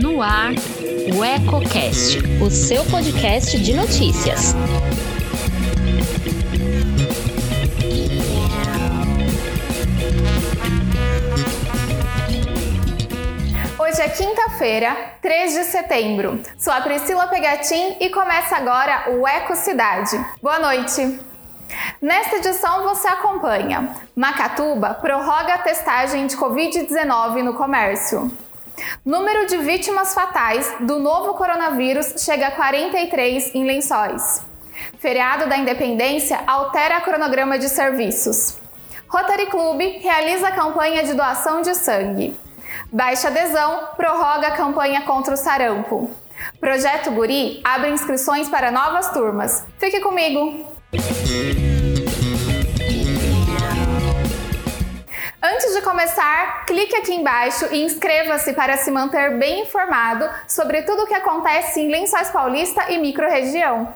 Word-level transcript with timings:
No 0.00 0.22
ar, 0.22 0.52
o 1.14 1.24
EcoCast, 1.24 2.18
o 2.40 2.50
seu 2.50 2.84
podcast 2.86 3.58
de 3.58 3.74
notícias. 3.74 4.54
Hoje 13.78 14.00
é 14.00 14.08
quinta-feira, 14.08 14.96
3 15.20 15.52
de 15.52 15.64
setembro. 15.64 16.40
Sou 16.56 16.72
a 16.72 16.80
Priscila 16.80 17.26
Pegatin 17.26 17.96
e 18.00 18.08
começa 18.08 18.56
agora 18.56 19.10
o 19.10 19.28
Eco 19.28 19.54
Cidade. 19.54 20.18
Boa 20.42 20.58
noite! 20.58 21.37
Nesta 22.00 22.36
edição 22.36 22.84
você 22.84 23.08
acompanha: 23.08 23.94
Macatuba 24.14 24.94
prorroga 24.94 25.54
a 25.54 25.58
testagem 25.58 26.26
de 26.26 26.36
Covid-19 26.36 27.42
no 27.42 27.54
comércio. 27.54 28.30
Número 29.04 29.46
de 29.46 29.56
vítimas 29.58 30.14
fatais 30.14 30.72
do 30.80 30.98
novo 30.98 31.34
coronavírus 31.34 32.14
chega 32.18 32.48
a 32.48 32.50
43 32.52 33.54
em 33.54 33.64
Lençóis. 33.64 34.42
Feriado 34.98 35.48
da 35.48 35.56
Independência 35.56 36.40
altera 36.46 37.00
cronograma 37.00 37.58
de 37.58 37.68
serviços. 37.68 38.56
Rotary 39.08 39.46
Club 39.46 39.80
realiza 40.00 40.52
campanha 40.52 41.02
de 41.02 41.14
doação 41.14 41.62
de 41.62 41.74
sangue. 41.74 42.38
Baixa 42.92 43.28
adesão 43.28 43.88
prorroga 43.96 44.48
a 44.48 44.56
campanha 44.56 45.02
contra 45.02 45.34
o 45.34 45.36
sarampo. 45.36 46.10
Projeto 46.60 47.10
Guri 47.10 47.60
abre 47.64 47.90
inscrições 47.90 48.48
para 48.48 48.70
novas 48.70 49.10
turmas. 49.10 49.64
Fique 49.78 50.00
comigo! 50.00 50.77
Antes 55.42 55.74
de 55.74 55.82
começar, 55.82 56.64
clique 56.64 56.96
aqui 56.96 57.12
embaixo 57.12 57.66
e 57.70 57.82
inscreva-se 57.82 58.54
para 58.54 58.78
se 58.78 58.90
manter 58.90 59.36
bem 59.36 59.64
informado 59.64 60.26
sobre 60.48 60.80
tudo 60.82 61.02
o 61.02 61.06
que 61.06 61.12
acontece 61.12 61.80
em 61.80 61.90
Lençóis 61.90 62.30
Paulista 62.30 62.90
e 62.90 62.96
microrregião. 62.96 63.94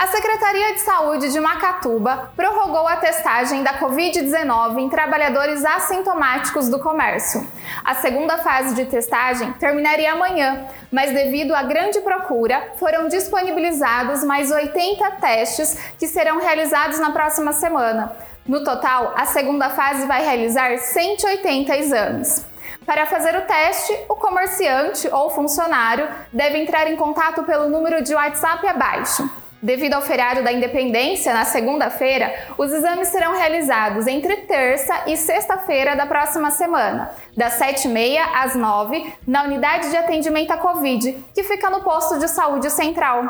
A 0.00 0.06
Secretaria 0.06 0.72
de 0.72 0.80
Saúde 0.80 1.30
de 1.30 1.38
Macatuba 1.38 2.32
prorrogou 2.34 2.88
a 2.88 2.96
testagem 2.96 3.62
da 3.62 3.74
Covid-19 3.74 4.78
em 4.78 4.88
trabalhadores 4.88 5.62
assintomáticos 5.62 6.70
do 6.70 6.80
comércio. 6.80 7.46
A 7.84 7.94
segunda 7.96 8.38
fase 8.38 8.74
de 8.74 8.86
testagem 8.86 9.52
terminaria 9.52 10.10
amanhã, 10.10 10.64
mas 10.90 11.12
devido 11.12 11.54
à 11.54 11.62
grande 11.64 12.00
procura, 12.00 12.72
foram 12.78 13.08
disponibilizados 13.08 14.24
mais 14.24 14.50
80 14.50 15.10
testes 15.20 15.76
que 15.98 16.08
serão 16.08 16.40
realizados 16.40 16.98
na 16.98 17.10
próxima 17.10 17.52
semana. 17.52 18.10
No 18.48 18.64
total, 18.64 19.12
a 19.18 19.26
segunda 19.26 19.68
fase 19.68 20.06
vai 20.06 20.24
realizar 20.24 20.78
180 20.78 21.76
exames. 21.76 22.46
Para 22.86 23.04
fazer 23.04 23.36
o 23.36 23.42
teste, 23.42 23.94
o 24.08 24.14
comerciante 24.14 25.06
ou 25.12 25.28
funcionário 25.28 26.08
deve 26.32 26.56
entrar 26.56 26.90
em 26.90 26.96
contato 26.96 27.42
pelo 27.42 27.68
número 27.68 28.02
de 28.02 28.14
WhatsApp 28.14 28.66
abaixo. 28.66 29.39
Devido 29.62 29.92
ao 29.92 30.00
feriado 30.00 30.42
da 30.42 30.50
Independência, 30.50 31.34
na 31.34 31.44
segunda-feira, 31.44 32.32
os 32.56 32.72
exames 32.72 33.08
serão 33.08 33.36
realizados 33.36 34.06
entre 34.06 34.34
terça 34.38 35.02
e 35.06 35.18
sexta-feira 35.18 35.94
da 35.94 36.06
próxima 36.06 36.50
semana, 36.50 37.10
das 37.36 37.58
7h30 37.58 38.18
às 38.36 38.54
9 38.54 39.12
na 39.26 39.42
unidade 39.42 39.90
de 39.90 39.96
atendimento 39.98 40.50
à 40.50 40.56
Covid, 40.56 41.12
que 41.34 41.44
fica 41.44 41.68
no 41.68 41.82
posto 41.82 42.18
de 42.18 42.26
saúde 42.28 42.70
central. 42.70 43.22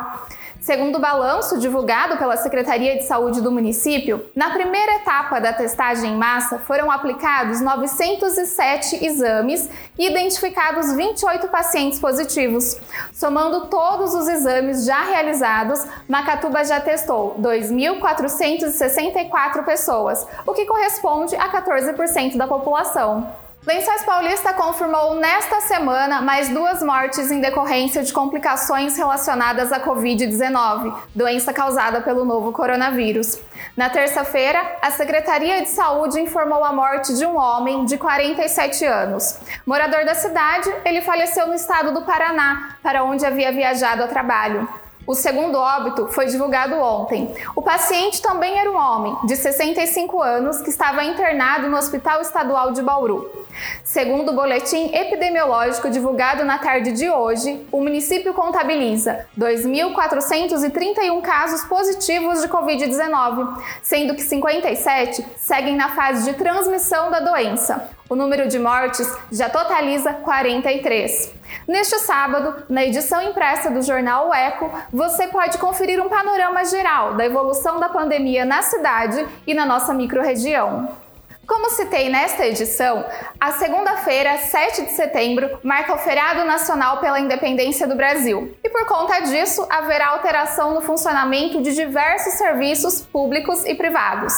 Segundo 0.60 0.96
o 0.96 1.00
balanço 1.00 1.58
divulgado 1.58 2.18
pela 2.18 2.36
Secretaria 2.36 2.98
de 2.98 3.04
Saúde 3.04 3.40
do 3.40 3.50
município, 3.50 4.26
na 4.36 4.50
primeira 4.50 4.96
etapa 4.96 5.40
da 5.40 5.54
testagem 5.54 6.12
em 6.12 6.16
massa 6.16 6.58
foram 6.58 6.90
aplicados 6.90 7.62
907 7.62 9.02
exames 9.02 9.70
e 9.98 10.06
identificados 10.06 10.92
28 10.92 11.48
pacientes 11.48 11.98
positivos. 11.98 12.76
Somando 13.10 13.68
todos 13.68 14.14
os 14.14 14.28
exames 14.28 14.84
já 14.84 15.02
realizados, 15.02 15.82
Macatuba 16.06 16.62
já 16.62 16.78
testou 16.78 17.36
2.464 17.40 19.64
pessoas, 19.64 20.26
o 20.46 20.52
que 20.52 20.66
corresponde 20.66 21.34
a 21.36 21.48
14% 21.48 22.36
da 22.36 22.46
população. 22.46 23.49
Lençóis 23.66 24.02
Paulista 24.04 24.54
confirmou 24.54 25.16
nesta 25.16 25.60
semana 25.60 26.22
mais 26.22 26.48
duas 26.48 26.82
mortes 26.82 27.30
em 27.30 27.42
decorrência 27.42 28.02
de 28.02 28.10
complicações 28.10 28.96
relacionadas 28.96 29.70
à 29.70 29.78
Covid-19, 29.78 30.96
doença 31.14 31.52
causada 31.52 32.00
pelo 32.00 32.24
novo 32.24 32.52
coronavírus. 32.52 33.38
Na 33.76 33.90
terça-feira, 33.90 34.78
a 34.80 34.90
Secretaria 34.90 35.60
de 35.60 35.68
Saúde 35.68 36.18
informou 36.18 36.64
a 36.64 36.72
morte 36.72 37.14
de 37.14 37.26
um 37.26 37.36
homem 37.36 37.84
de 37.84 37.98
47 37.98 38.86
anos. 38.86 39.38
Morador 39.66 40.06
da 40.06 40.14
cidade, 40.14 40.74
ele 40.82 41.02
faleceu 41.02 41.46
no 41.46 41.54
estado 41.54 41.92
do 41.92 42.06
Paraná, 42.06 42.76
para 42.82 43.04
onde 43.04 43.26
havia 43.26 43.52
viajado 43.52 44.02
a 44.02 44.08
trabalho. 44.08 44.66
O 45.06 45.14
segundo 45.14 45.58
óbito 45.58 46.08
foi 46.08 46.26
divulgado 46.26 46.76
ontem. 46.76 47.34
O 47.56 47.62
paciente 47.62 48.22
também 48.22 48.58
era 48.58 48.70
um 48.70 48.76
homem 48.76 49.16
de 49.24 49.34
65 49.34 50.22
anos 50.22 50.60
que 50.60 50.70
estava 50.70 51.02
internado 51.02 51.68
no 51.68 51.76
Hospital 51.76 52.20
Estadual 52.20 52.72
de 52.72 52.82
Bauru. 52.82 53.28
Segundo 53.82 54.30
o 54.30 54.34
boletim 54.34 54.94
epidemiológico 54.94 55.90
divulgado 55.90 56.44
na 56.44 56.58
tarde 56.58 56.92
de 56.92 57.10
hoje, 57.10 57.66
o 57.72 57.80
município 57.80 58.32
contabiliza 58.32 59.26
2.431 59.38 61.20
casos 61.22 61.64
positivos 61.64 62.42
de 62.42 62.48
Covid-19, 62.48 63.62
sendo 63.82 64.14
que 64.14 64.22
57 64.22 65.26
seguem 65.36 65.76
na 65.76 65.88
fase 65.90 66.30
de 66.30 66.36
transmissão 66.36 67.10
da 67.10 67.20
doença. 67.20 67.90
O 68.10 68.16
número 68.16 68.48
de 68.48 68.58
mortes 68.58 69.08
já 69.30 69.48
totaliza 69.48 70.12
43. 70.12 71.32
Neste 71.68 71.96
sábado, 72.00 72.64
na 72.68 72.84
edição 72.84 73.22
impressa 73.22 73.70
do 73.70 73.80
jornal 73.82 74.30
o 74.30 74.34
Eco, 74.34 74.68
você 74.92 75.28
pode 75.28 75.58
conferir 75.58 76.04
um 76.04 76.08
panorama 76.08 76.64
geral 76.64 77.14
da 77.14 77.24
evolução 77.24 77.78
da 77.78 77.88
pandemia 77.88 78.44
na 78.44 78.62
cidade 78.62 79.24
e 79.46 79.54
na 79.54 79.64
nossa 79.64 79.94
microrregião. 79.94 80.88
Como 81.50 81.68
citei 81.70 82.08
nesta 82.08 82.46
edição, 82.46 83.04
a 83.40 83.50
segunda-feira, 83.50 84.38
7 84.38 84.82
de 84.82 84.92
setembro, 84.92 85.58
marca 85.64 85.92
o 85.92 85.98
feriado 85.98 86.44
nacional 86.44 87.00
pela 87.00 87.18
independência 87.18 87.88
do 87.88 87.96
Brasil. 87.96 88.56
E 88.62 88.70
por 88.70 88.86
conta 88.86 89.18
disso, 89.22 89.66
haverá 89.68 90.10
alteração 90.10 90.74
no 90.74 90.80
funcionamento 90.80 91.60
de 91.60 91.74
diversos 91.74 92.34
serviços 92.34 93.00
públicos 93.00 93.64
e 93.64 93.74
privados. 93.74 94.32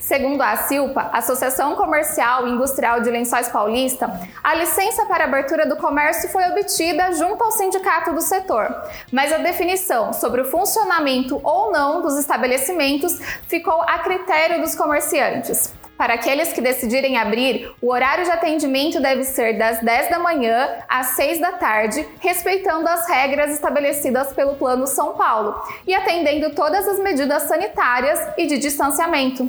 Segundo 0.00 0.40
a 0.40 0.54
Silpa, 0.54 1.10
Associação 1.12 1.74
Comercial 1.74 2.46
e 2.46 2.52
Industrial 2.52 3.00
de 3.00 3.10
Lençóis 3.10 3.48
Paulista, 3.48 4.08
a 4.40 4.54
licença 4.54 5.04
para 5.06 5.24
abertura 5.24 5.66
do 5.66 5.74
comércio 5.74 6.28
foi 6.28 6.44
obtida 6.44 7.10
junto 7.14 7.42
ao 7.42 7.50
sindicato 7.50 8.12
do 8.12 8.20
setor, 8.20 8.72
mas 9.10 9.32
a 9.32 9.38
definição 9.38 10.12
sobre 10.12 10.42
o 10.42 10.44
funcionamento 10.44 11.40
ou 11.42 11.72
não 11.72 12.02
dos 12.02 12.16
estabelecimentos 12.16 13.18
ficou 13.48 13.82
a 13.82 13.98
critério 13.98 14.60
dos 14.60 14.76
comerciantes. 14.76 15.81
Para 15.96 16.14
aqueles 16.14 16.52
que 16.52 16.60
decidirem 16.60 17.16
abrir, 17.16 17.70
o 17.80 17.92
horário 17.92 18.24
de 18.24 18.30
atendimento 18.30 19.00
deve 19.00 19.22
ser 19.24 19.56
das 19.56 19.80
10 19.80 20.10
da 20.10 20.18
manhã 20.18 20.68
às 20.88 21.08
6 21.08 21.40
da 21.40 21.52
tarde, 21.52 22.06
respeitando 22.18 22.88
as 22.88 23.08
regras 23.08 23.52
estabelecidas 23.52 24.32
pelo 24.32 24.56
Plano 24.56 24.86
São 24.86 25.14
Paulo 25.14 25.60
e 25.86 25.94
atendendo 25.94 26.54
todas 26.54 26.88
as 26.88 26.98
medidas 26.98 27.44
sanitárias 27.44 28.20
e 28.36 28.46
de 28.46 28.58
distanciamento. 28.58 29.48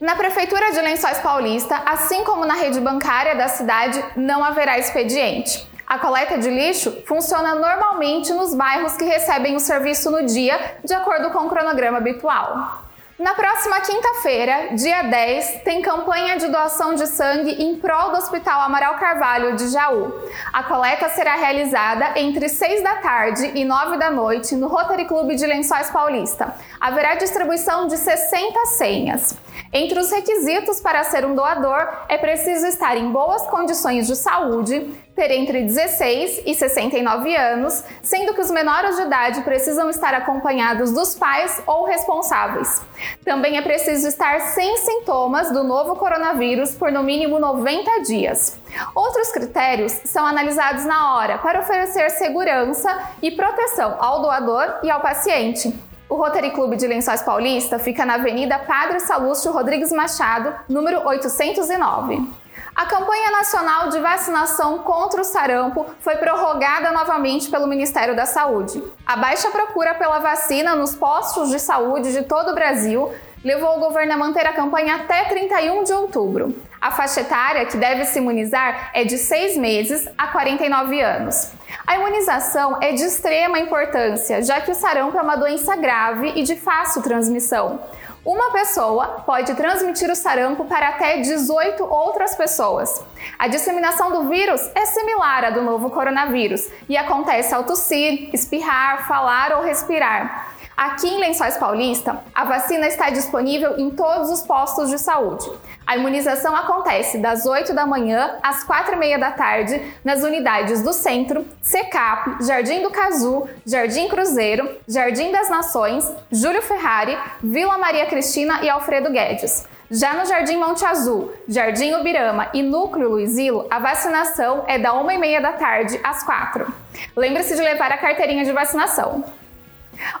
Na 0.00 0.16
Prefeitura 0.16 0.72
de 0.72 0.80
Lençóis 0.80 1.18
Paulista, 1.18 1.76
assim 1.86 2.24
como 2.24 2.44
na 2.44 2.54
rede 2.54 2.80
bancária 2.80 3.34
da 3.34 3.48
cidade, 3.48 4.02
não 4.16 4.44
haverá 4.44 4.78
expediente. 4.78 5.66
A 5.86 5.98
coleta 5.98 6.38
de 6.38 6.50
lixo 6.50 7.02
funciona 7.06 7.54
normalmente 7.54 8.32
nos 8.32 8.54
bairros 8.54 8.96
que 8.96 9.04
recebem 9.04 9.54
o 9.54 9.60
serviço 9.60 10.10
no 10.10 10.24
dia, 10.24 10.58
de 10.82 10.94
acordo 10.94 11.30
com 11.30 11.46
o 11.46 11.48
cronograma 11.48 11.98
habitual. 11.98 12.83
Na 13.16 13.32
próxima 13.32 13.80
quinta-feira, 13.80 14.74
dia 14.74 15.02
10, 15.02 15.62
tem 15.62 15.80
campanha 15.80 16.36
de 16.36 16.48
doação 16.48 16.96
de 16.96 17.06
sangue 17.06 17.62
em 17.62 17.76
prol 17.76 18.10
do 18.10 18.16
Hospital 18.16 18.62
Amaral 18.62 18.96
Carvalho 18.96 19.54
de 19.54 19.68
Jaú. 19.68 20.12
A 20.52 20.64
coleta 20.64 21.08
será 21.10 21.36
realizada 21.36 22.18
entre 22.18 22.48
6 22.48 22.82
da 22.82 22.96
tarde 22.96 23.52
e 23.54 23.64
9 23.64 23.98
da 23.98 24.10
noite 24.10 24.56
no 24.56 24.66
Rotary 24.66 25.04
Clube 25.04 25.36
de 25.36 25.46
Lençóis 25.46 25.90
Paulista. 25.90 26.56
Haverá 26.80 27.14
distribuição 27.14 27.86
de 27.86 27.96
60 27.96 28.66
senhas. 28.76 29.38
Entre 29.72 29.98
os 29.98 30.10
requisitos 30.10 30.80
para 30.80 31.04
ser 31.04 31.24
um 31.24 31.34
doador, 31.34 31.86
é 32.08 32.16
preciso 32.16 32.66
estar 32.66 32.96
em 32.96 33.10
boas 33.10 33.42
condições 33.42 34.06
de 34.06 34.16
saúde, 34.16 34.94
ter 35.14 35.30
entre 35.30 35.62
16 35.62 36.42
e 36.44 36.54
69 36.54 37.36
anos, 37.36 37.84
sendo 38.02 38.34
que 38.34 38.40
os 38.40 38.50
menores 38.50 38.96
de 38.96 39.02
idade 39.02 39.40
precisam 39.42 39.88
estar 39.88 40.12
acompanhados 40.14 40.92
dos 40.92 41.14
pais 41.14 41.62
ou 41.66 41.84
responsáveis. 41.84 42.82
Também 43.24 43.56
é 43.56 43.62
preciso 43.62 44.08
estar 44.08 44.40
sem 44.40 44.76
sintomas 44.78 45.50
do 45.52 45.62
novo 45.62 45.94
coronavírus 45.96 46.74
por 46.74 46.90
no 46.90 47.02
mínimo 47.02 47.38
90 47.38 48.02
dias. 48.02 48.58
Outros 48.94 49.30
critérios 49.30 49.92
são 50.04 50.26
analisados 50.26 50.84
na 50.84 51.14
hora 51.14 51.38
para 51.38 51.60
oferecer 51.60 52.10
segurança 52.10 52.96
e 53.22 53.30
proteção 53.30 53.96
ao 54.00 54.20
doador 54.20 54.80
e 54.82 54.90
ao 54.90 55.00
paciente. 55.00 55.72
O 56.08 56.16
Rotary 56.16 56.50
Clube 56.50 56.76
de 56.76 56.86
Lençóis 56.86 57.22
Paulista 57.22 57.78
fica 57.78 58.04
na 58.04 58.14
Avenida 58.14 58.58
Padre 58.58 59.00
Salúcio 59.00 59.50
Rodrigues 59.50 59.90
Machado, 59.90 60.54
número 60.68 61.06
809. 61.06 62.44
A 62.76 62.86
campanha 62.86 63.30
nacional 63.30 63.88
de 63.88 63.98
vacinação 64.00 64.80
contra 64.80 65.22
o 65.22 65.24
sarampo 65.24 65.86
foi 66.00 66.16
prorrogada 66.16 66.92
novamente 66.92 67.48
pelo 67.48 67.66
Ministério 67.66 68.14
da 68.14 68.26
Saúde. 68.26 68.82
A 69.06 69.16
baixa 69.16 69.50
procura 69.50 69.94
pela 69.94 70.18
vacina 70.18 70.74
nos 70.74 70.94
postos 70.94 71.50
de 71.50 71.58
saúde 71.58 72.12
de 72.12 72.22
todo 72.24 72.50
o 72.50 72.54
Brasil 72.54 73.10
levou 73.44 73.76
o 73.76 73.80
governo 73.80 74.14
a 74.14 74.16
manter 74.16 74.46
a 74.46 74.52
campanha 74.52 74.96
até 74.96 75.24
31 75.24 75.84
de 75.84 75.92
outubro. 75.92 76.54
A 76.84 76.90
faixa 76.90 77.22
etária 77.22 77.64
que 77.64 77.78
deve 77.78 78.04
se 78.04 78.18
imunizar 78.18 78.90
é 78.92 79.04
de 79.04 79.16
6 79.16 79.56
meses 79.56 80.06
a 80.18 80.26
49 80.26 81.00
anos. 81.00 81.50
A 81.86 81.96
imunização 81.96 82.76
é 82.78 82.92
de 82.92 83.02
extrema 83.02 83.58
importância, 83.58 84.42
já 84.42 84.60
que 84.60 84.70
o 84.70 84.74
sarampo 84.74 85.16
é 85.16 85.22
uma 85.22 85.34
doença 85.34 85.74
grave 85.76 86.34
e 86.36 86.42
de 86.42 86.56
fácil 86.56 87.00
transmissão. 87.00 87.80
Uma 88.22 88.52
pessoa 88.52 89.22
pode 89.24 89.54
transmitir 89.54 90.10
o 90.10 90.14
sarampo 90.14 90.66
para 90.66 90.90
até 90.90 91.20
18 91.20 91.82
outras 91.82 92.36
pessoas. 92.36 93.02
A 93.38 93.48
disseminação 93.48 94.12
do 94.12 94.28
vírus 94.28 94.60
é 94.74 94.84
similar 94.84 95.42
à 95.46 95.50
do 95.50 95.62
novo 95.62 95.88
coronavírus 95.88 96.68
e 96.86 96.98
acontece 96.98 97.54
ao 97.54 97.64
tossir, 97.64 98.28
espirrar, 98.34 99.08
falar 99.08 99.56
ou 99.56 99.62
respirar. 99.62 100.52
Aqui 100.76 101.06
em 101.06 101.20
Lençóis 101.20 101.56
Paulista, 101.56 102.18
a 102.34 102.42
vacina 102.42 102.88
está 102.88 103.08
disponível 103.08 103.78
em 103.78 103.90
todos 103.90 104.28
os 104.28 104.42
postos 104.42 104.90
de 104.90 104.98
saúde. 104.98 105.48
A 105.86 105.96
imunização 105.96 106.54
acontece 106.56 107.18
das 107.18 107.46
8 107.46 107.72
da 107.72 107.86
manhã 107.86 108.38
às 108.42 108.64
4 108.64 108.94
e 108.94 108.96
meia 108.96 109.16
da 109.16 109.30
tarde 109.30 109.80
nas 110.04 110.24
unidades 110.24 110.82
do 110.82 110.92
Centro, 110.92 111.46
Secap, 111.62 112.44
Jardim 112.44 112.82
do 112.82 112.90
Cazu, 112.90 113.48
Jardim 113.64 114.08
Cruzeiro, 114.08 114.68
Jardim 114.88 115.30
das 115.30 115.48
Nações, 115.48 116.10
Júlio 116.32 116.62
Ferrari, 116.62 117.16
Vila 117.40 117.78
Maria 117.78 118.06
Cristina 118.06 118.60
e 118.62 118.68
Alfredo 118.68 119.10
Guedes. 119.10 119.68
Já 119.88 120.14
no 120.14 120.24
Jardim 120.24 120.56
Monte 120.56 120.84
Azul, 120.84 121.32
Jardim 121.46 121.92
Ubirama 121.94 122.48
e 122.52 122.62
Núcleo 122.62 123.10
Luizilo, 123.10 123.66
a 123.70 123.78
vacinação 123.78 124.64
é 124.66 124.76
da 124.76 124.92
1 124.92 125.10
e 125.12 125.18
meia 125.18 125.40
da 125.40 125.52
tarde 125.52 126.00
às 126.02 126.24
4. 126.24 126.66
Lembre-se 127.14 127.54
de 127.54 127.62
levar 127.62 127.92
a 127.92 127.98
carteirinha 127.98 128.44
de 128.44 128.50
vacinação. 128.50 129.22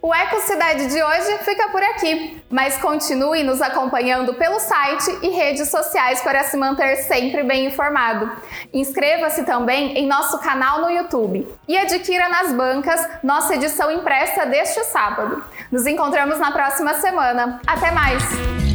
O 0.00 0.14
Eco 0.14 0.40
Cidade 0.40 0.86
de 0.86 1.02
hoje 1.02 1.38
fica 1.44 1.68
por 1.68 1.82
aqui, 1.82 2.42
mas 2.50 2.76
continue 2.78 3.42
nos 3.42 3.60
acompanhando 3.60 4.34
pelo 4.34 4.58
site 4.60 5.18
e 5.22 5.28
redes 5.30 5.68
sociais 5.68 6.20
para 6.22 6.44
se 6.44 6.56
manter 6.56 6.96
sempre 6.96 7.42
bem 7.42 7.66
informado. 7.66 8.30
Inscreva-se 8.72 9.44
também 9.44 9.98
em 9.98 10.06
nosso 10.06 10.38
canal 10.40 10.80
no 10.80 10.90
YouTube 10.90 11.46
e 11.68 11.76
adquira 11.76 12.28
nas 12.28 12.52
bancas 12.52 13.06
nossa 13.22 13.54
edição 13.54 13.90
impressa 13.90 14.46
deste 14.46 14.82
sábado. 14.84 15.44
Nos 15.70 15.86
encontramos 15.86 16.38
na 16.38 16.50
próxima 16.50 16.94
semana. 16.94 17.60
Até 17.66 17.90
mais! 17.90 18.65